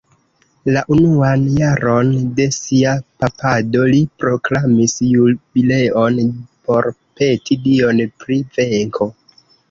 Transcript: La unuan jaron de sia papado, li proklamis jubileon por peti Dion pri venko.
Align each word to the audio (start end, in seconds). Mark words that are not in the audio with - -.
La 0.75 0.81
unuan 0.93 1.41
jaron 1.55 2.07
de 2.37 2.45
sia 2.55 2.93
papado, 3.23 3.83
li 3.91 3.99
proklamis 4.23 4.95
jubileon 5.09 6.17
por 6.69 6.87
peti 7.19 7.59
Dion 7.67 8.01
pri 8.25 8.39
venko. 8.57 9.09